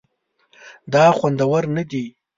دا 0.93 1.03
خوندور 1.17 1.63
نه 1.75 1.83
دي 1.91 2.05